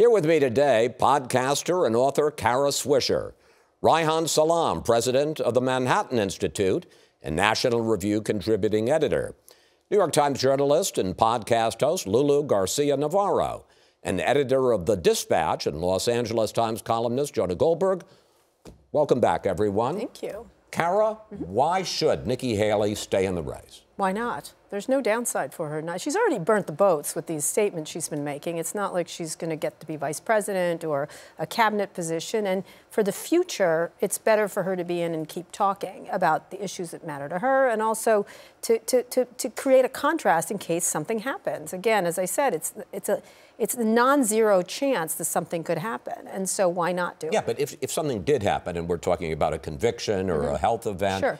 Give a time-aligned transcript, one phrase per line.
[0.00, 3.34] Here with me today, podcaster and author Kara Swisher,
[3.82, 6.86] Reihan Salam, president of the Manhattan Institute
[7.20, 9.34] and National Review contributing editor,
[9.90, 13.66] New York Times journalist and podcast host Lulu Garcia Navarro,
[14.02, 18.02] and editor of The Dispatch and Los Angeles Times columnist Jonah Goldberg.
[18.92, 19.98] Welcome back, everyone.
[19.98, 20.48] Thank you.
[20.70, 21.44] Kara, mm-hmm.
[21.44, 23.82] why should Nikki Haley stay in the race?
[24.00, 24.54] Why not?
[24.70, 25.82] There's no downside for her.
[25.82, 28.56] Now, she's already burnt the boats with these statements she's been making.
[28.56, 31.06] It's not like she's going to get to be vice president or
[31.38, 32.46] a cabinet position.
[32.46, 36.50] And for the future, it's better for her to be in and keep talking about
[36.50, 38.24] the issues that matter to her and also
[38.62, 41.74] to, to, to, to create a contrast in case something happens.
[41.74, 43.22] Again, as I said, it's, it's a
[43.58, 46.26] it's a non-zero chance that something could happen.
[46.28, 47.34] And so why not do yeah, it?
[47.34, 50.46] Yeah, but if, if something did happen and we're talking about a conviction or mm
[50.46, 50.54] -hmm.
[50.54, 51.36] a health event, sure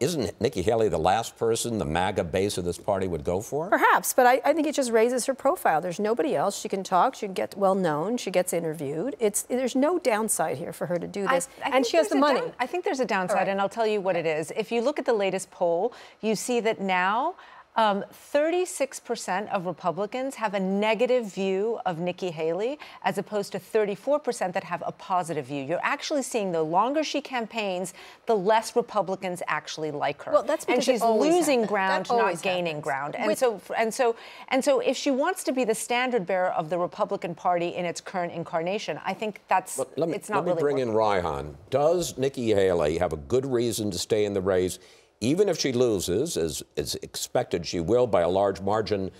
[0.00, 3.68] isn't Nikki Haley the last person the MAGA base of this party would go for?
[3.68, 5.80] Perhaps, but I, I, think it just raises her profile.
[5.80, 6.58] There's nobody else.
[6.58, 7.14] She can talk.
[7.14, 8.16] She can get well known.
[8.16, 9.16] She gets interviewed.
[9.18, 12.08] It's there's no downside here for her to do this, I, I and she has
[12.08, 12.42] the money.
[12.58, 13.48] I think there's a downside, right.
[13.48, 14.52] and I'll tell you what it is.
[14.56, 17.34] If you look at the latest poll, you see that now.
[17.78, 24.52] Um, 36% of Republicans have a negative view of Nikki Haley, as opposed to 34%
[24.52, 25.62] that have a positive view.
[25.62, 27.94] You're actually seeing the longer she campaigns,
[28.26, 30.32] the less Republicans actually like her.
[30.32, 31.68] Well, that's and she's losing happens.
[31.68, 32.82] ground, not gaining happens.
[32.82, 33.14] ground.
[33.14, 34.16] And With so, and so,
[34.48, 37.84] and so, if she wants to be the standard bearer of the Republican Party in
[37.84, 40.62] its current incarnation, I think that's let me, it's not let me really.
[40.62, 40.88] bring working.
[40.88, 41.56] in Ryan.
[41.70, 44.80] Does Nikki Haley have a good reason to stay in the race?
[45.20, 49.10] Even if she loses, as is expected she will by a large margin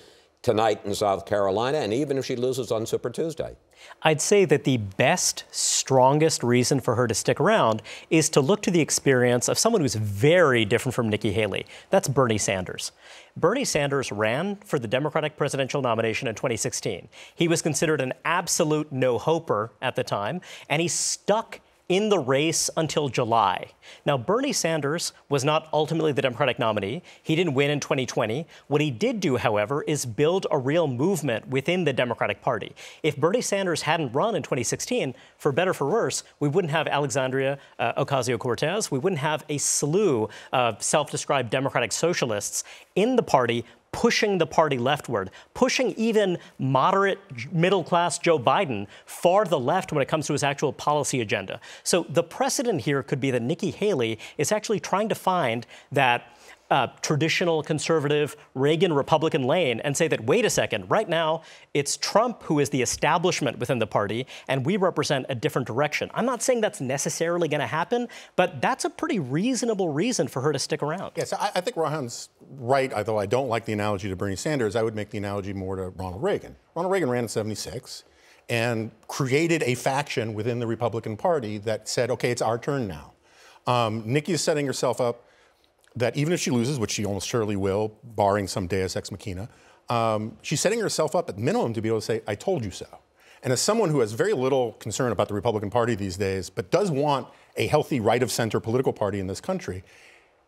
[0.43, 3.57] tonight in South Carolina, and even if she loses on Super Tuesday?
[4.03, 8.63] I'd say that the best, strongest reason for her to stick around is to look
[8.63, 11.67] to the experience of someone who's very different from Nikki Haley.
[11.91, 12.93] That's Bernie Sanders.
[13.37, 17.09] Bernie Sanders ran for the Democratic presidential nomination in 2016.
[17.35, 22.19] He was considered an absolute no hoper at the time, and he stuck in the
[22.19, 23.73] race until July.
[24.05, 27.03] Now, Bernie Sanders was not ultimately the Democratic nominee.
[27.23, 28.47] He didn't win in 2020.
[28.67, 32.75] What he did do, however, is build a real movement within the Democratic Party.
[33.03, 37.59] If Bernie Sanders hadn't run in 2016, for better for worse, we wouldn't have Alexandria
[37.79, 38.91] uh, Ocasio Cortez.
[38.91, 42.65] We wouldn't have a slew of self described Democratic socialists
[42.97, 43.65] in the party
[43.99, 47.19] pushing the party leftward, pushing even moderate
[47.53, 51.21] middle class Joe Biden far to the left when it comes to his actual policy
[51.21, 51.61] agenda.
[51.83, 56.33] So the precedent here could be that Nikki Haley is actually trying to find that
[56.71, 61.43] uh, traditional conservative Reagan Republican lane and say that, wait a second, right now
[61.75, 66.11] it's Trump who is the establishment within the party, and we represent a different direction.
[66.15, 70.43] I'm not saying that's necessarily going to happen, but that's a pretty reasonable reason for
[70.43, 71.13] her to stick around.
[71.17, 74.77] Yes, I, I think Reihan's right, although I don't like the analogy to Bernie Sanders.
[74.77, 76.57] I would make the analogy more to Ronald Reagan.
[76.75, 78.05] Ronald Reagan ran in 76
[78.49, 83.13] and created a faction within the Republican Party that said, okay, it's our turn now.
[83.67, 85.25] Um, Nikki is setting herself up
[85.97, 89.49] that even if she loses, which she almost surely will, barring some deus ex machina,
[89.89, 92.71] um, she's setting herself up at minimum to be able to say, I told you
[92.71, 92.87] so.
[93.43, 96.71] And as someone who has very little concern about the Republican Party these days, but
[96.71, 99.85] does want a healthy right of center political party in this country,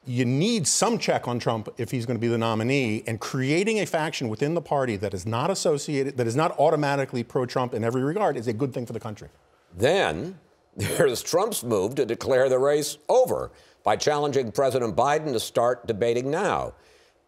[0.06, 3.80] you need some check on Trump if he's going to be the nominee, and creating
[3.80, 7.74] a faction within the party that is not associated, that is not automatically pro Trump
[7.74, 9.28] in every regard, is a good thing for the country.
[9.76, 10.38] Then
[10.76, 13.50] there's Trump's move to declare the race over
[13.82, 16.74] by challenging President Biden to start debating now.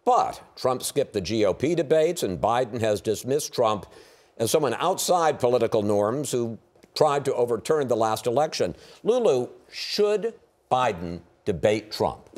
[0.05, 3.87] But Trump skipped the GOP debates, and Biden has dismissed Trump
[4.39, 6.59] as someone outside political norms who
[6.95, 8.75] tried to overturn the last election.
[9.05, 10.35] Lulu, should
[10.71, 12.29] Biden debate Trump?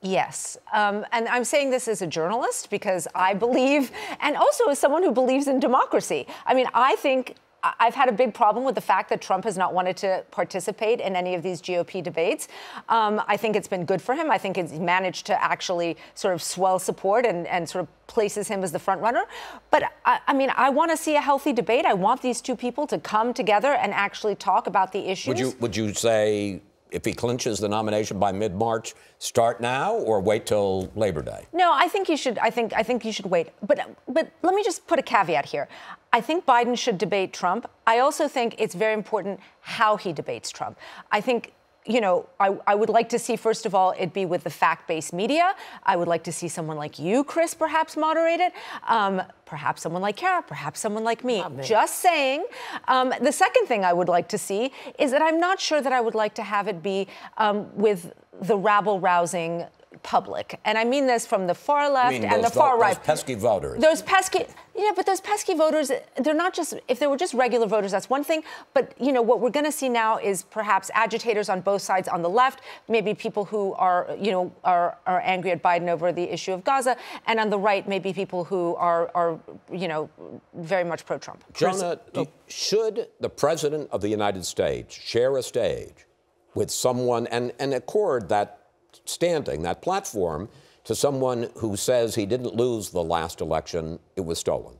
[0.00, 0.56] Yes.
[0.72, 5.02] Um, and I'm saying this as a journalist because I believe, and also as someone
[5.02, 6.26] who believes in democracy.
[6.46, 9.56] I mean, I think I've had a big problem with the fact that Trump has
[9.56, 12.48] not wanted to participate in any of these GOP debates.
[12.88, 14.30] Um, I think it's been good for him.
[14.30, 18.46] I think he's managed to actually sort of swell support and, and sort of places
[18.46, 19.24] him as the front runner.
[19.70, 21.84] But I, I mean, I want to see a healthy debate.
[21.84, 25.26] I want these two people to come together and actually talk about the issues.
[25.26, 30.20] Would you would you say if he clinches the nomination by mid-March, start now or
[30.20, 31.46] wait till Labor Day?
[31.52, 32.38] No, I think you should.
[32.38, 33.50] I think I think you should wait.
[33.66, 35.68] But but let me just put a caveat here.
[36.12, 37.70] I think Biden should debate Trump.
[37.86, 40.78] I also think it's very important how he debates Trump.
[41.12, 41.52] I think
[41.88, 44.50] you know, I, I, would like to see, first of all, it be with the
[44.50, 45.54] fact based media.
[45.84, 48.52] I would like to see someone like you, Chris, perhaps moderate it.
[48.86, 51.42] Um, perhaps someone like Kara, perhaps someone like me.
[51.48, 51.64] me.
[51.64, 52.44] Just saying.
[52.88, 55.92] Um, the second thing I would like to see is that I'm not sure that
[55.92, 57.08] I would like to have it be
[57.38, 58.12] um, with
[58.42, 59.64] the rabble rousing
[60.02, 60.60] public.
[60.64, 62.96] And I mean this from the far I left mean, and the far vo- right.
[62.96, 63.80] Those pesky voters.
[63.80, 64.44] Those pesky,
[64.76, 68.08] yeah, but those pesky voters, they're not just, if they were just regular voters, that's
[68.08, 68.42] one thing.
[68.74, 72.06] But, you know, what we're going to see now is perhaps agitators on both sides
[72.08, 76.12] on the left, maybe people who are, you know, are, are angry at Biden over
[76.12, 76.96] the issue of Gaza.
[77.26, 79.38] And on the right, maybe people who are, are
[79.72, 80.10] you know,
[80.54, 81.44] very much pro Trump.
[81.54, 82.24] Jonah, oh.
[82.24, 86.06] do- should the President of the United States share a stage
[86.54, 88.57] with someone and, and accord that
[89.04, 90.48] standing, that platform,
[90.84, 94.76] to someone who says he didn't lose the last election, it was stolen?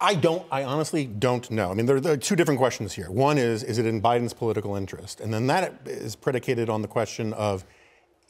[0.00, 0.46] I don't.
[0.50, 1.70] I honestly don't know.
[1.70, 3.10] I mean, there, there, are two different questions here.
[3.10, 6.88] One is, is it in Biden's political interest, and then that is predicated on the
[6.88, 7.66] question of,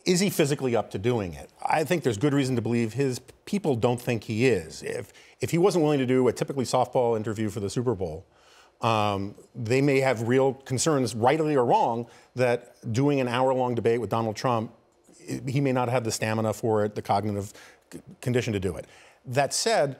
[0.04, 1.50] is he physically up to doing it?
[1.64, 4.82] I think there's good reason to believe his people don't think he is.
[4.82, 8.26] If if he wasn't willing to do a typically softball interview for the Super Bowl,
[8.82, 14.10] um, they may have real concerns, rightly or wrong, that doing an hour-long debate with
[14.10, 14.72] Donald Trump,
[15.46, 17.52] he may not have the stamina for it, the cognitive
[18.20, 18.86] condition to do it.
[19.26, 19.96] That said.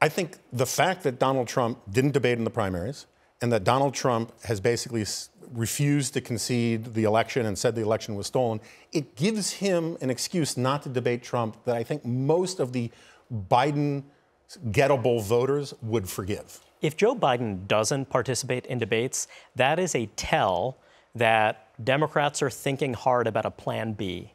[0.00, 3.06] I think the fact that Donald Trump didn't debate in the primaries
[3.40, 5.04] and that Donald Trump has basically
[5.52, 8.60] refused to concede the election and said the election was stolen,
[8.92, 12.90] it gives him an excuse not to debate Trump that I think most of the
[13.48, 14.02] Biden
[14.70, 16.60] gettable voters would forgive.
[16.82, 20.76] If Joe Biden doesn't participate in debates, that is a tell
[21.14, 24.32] that Democrats are thinking hard about a plan B.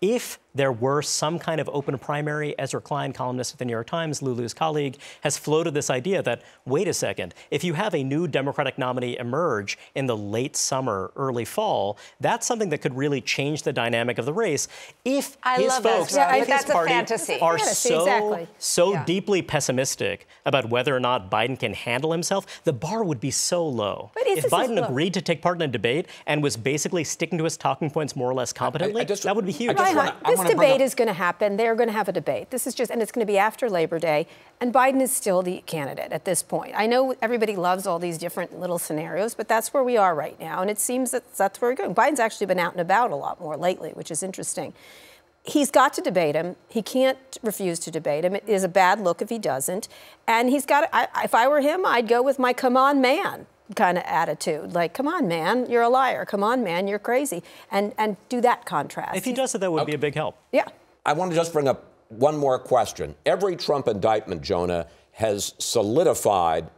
[0.00, 3.86] If there were some kind of open primary, Ezra Klein, columnist at the New York
[3.86, 8.02] Times, Lulu's colleague, has floated this idea that, wait a second, if you have a
[8.04, 13.20] new Democratic nominee emerge in the late summer, early fall, that's something that could really
[13.20, 14.68] change the dynamic of the race.
[15.04, 17.40] If I his love folks, Ezra, but if his that's a party fantasy.
[17.40, 18.48] are Fantasy, so, exactly.
[18.58, 19.04] so Yeah.
[19.04, 23.66] deeply pessimistic about whether or not Biden can handle himself, the bar would be so
[23.66, 24.10] low.
[24.14, 26.56] But if if this is Biden agreed to take part in a debate and was
[26.56, 29.56] basically sticking to his talking points more or less competently, just- that would be I
[29.56, 29.76] huge.
[29.76, 31.56] just wanna- I this wanna bring debate is going to happen.
[31.56, 32.50] They're going to have a debate.
[32.50, 34.26] This is just, and it's going to be after Labor Day.
[34.60, 36.72] And Biden is still the candidate at this point.
[36.76, 40.38] I know everybody loves all these different little scenarios, but that's where we are right
[40.38, 40.60] now.
[40.60, 41.94] And it seems that that's where we're going.
[41.94, 44.72] Biden's actually been out and about a lot more lately, which is interesting.
[45.42, 46.56] He's got to debate him.
[46.68, 48.34] He can't refuse to debate him.
[48.34, 49.88] It is a bad look if he doesn't.
[50.26, 53.00] And he's got, to, I, if I were him, I'd go with my come on
[53.00, 54.72] man kind of attitude.
[54.74, 56.24] Like, come on, man, you're a liar.
[56.24, 57.42] Come on, man, you're crazy.
[57.70, 59.16] And, and do that contrast.
[59.16, 60.36] if he He's- does it, that would be a big help.
[60.52, 60.66] Yeah.
[61.06, 63.14] I want to just bring up one more question.
[63.26, 66.68] Every Trump indictment, Jonah, has solidified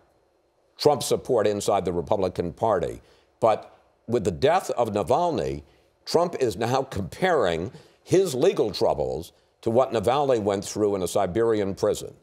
[0.79, 3.01] Trump support inside the Republican Party.
[3.41, 5.63] But with the death of Navalny,
[6.05, 7.73] Trump is now comparing
[8.05, 9.33] his legal troubles
[9.63, 12.15] to what Navalny went through in a Siberian prison.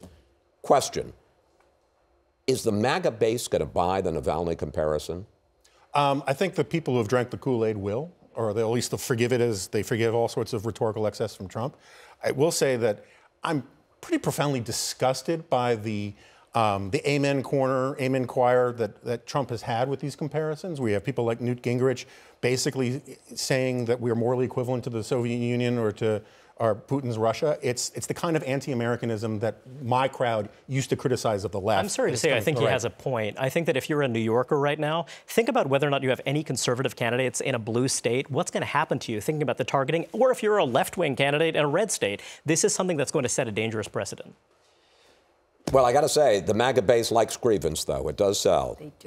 [0.62, 1.12] Question
[2.46, 5.26] Is the MAGA base going to buy the Navalny comparison?
[5.94, 8.92] Um, I think the people who have drank the Kool Aid will, or at least
[8.92, 11.78] they'll forgive it as they forgive all sorts of rhetorical excess from Trump.
[12.24, 13.06] I will say that
[13.44, 13.64] I'm
[14.02, 16.14] pretty profoundly disgusted by the
[16.56, 20.80] um, the amen corner, amen choir that, that Trump has had with these comparisons.
[20.80, 22.06] We have people like Newt Gingrich
[22.42, 23.02] basically
[23.34, 26.22] saying that we're morally equivalent to the Soviet Union or to
[26.58, 27.58] or Putin's Russia.
[27.62, 31.80] It's it's the kind of anti-Americanism that my crowd used to criticize of the left.
[31.80, 32.72] I'm sorry to say, I think he right.
[32.72, 33.38] has a point.
[33.40, 36.04] I think that if you're a New Yorker right now, think about whether or not
[36.04, 38.30] you have any conservative candidates in a blue state.
[38.30, 40.06] What's going to happen to you thinking about the targeting?
[40.12, 43.12] Or if you're a left wing candidate in a red state, this is something that's
[43.12, 44.36] going to set a dangerous precedent.
[45.72, 48.10] Well, I got to say, the MAGA base likes grievance, though.
[48.10, 48.78] It does sell.